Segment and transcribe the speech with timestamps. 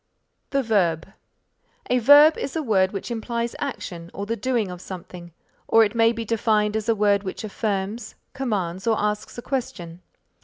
[0.49, 1.09] THE VERB
[1.91, 5.31] A verb is a word which implies action or the doing of something,
[5.67, 10.01] or it may be defined as a word which affirms, commands or asks a question.